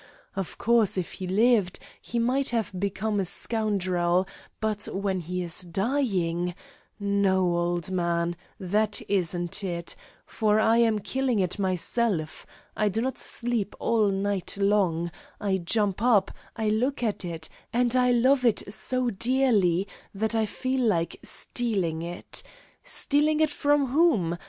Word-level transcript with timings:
Of 0.35 0.57
course, 0.57 0.97
if 0.97 1.11
he 1.11 1.27
lived, 1.27 1.77
he 2.01 2.17
might 2.17 2.49
have 2.49 2.71
become 2.79 3.19
a 3.19 3.23
scoundrel, 3.23 4.27
but 4.59 4.87
when 4.91 5.19
he 5.19 5.43
is 5.43 5.61
dying 5.61 6.55
No, 6.99 7.55
old 7.55 7.91
man, 7.91 8.35
that 8.59 8.99
isn't 9.07 9.63
it. 9.63 9.95
For 10.25 10.59
I 10.59 10.77
am 10.77 10.97
killing 10.97 11.37
it 11.37 11.59
myself. 11.59 12.47
I 12.75 12.89
do 12.89 12.99
not 12.99 13.19
sleep 13.19 13.75
all 13.79 14.07
night 14.07 14.57
long, 14.57 15.11
I 15.39 15.57
jump 15.59 16.01
up, 16.01 16.31
I 16.55 16.67
look 16.69 17.03
at 17.03 17.23
it, 17.23 17.47
and 17.71 17.95
I 17.95 18.09
love 18.11 18.43
it 18.43 18.73
so 18.73 19.11
dearly 19.11 19.87
that 20.15 20.33
I 20.33 20.47
feel 20.47 20.81
like 20.81 21.19
stealing 21.21 22.01
it. 22.01 22.41
Stealing 22.83 23.39
it 23.39 23.51
from 23.51 23.85
whom? 23.89 24.39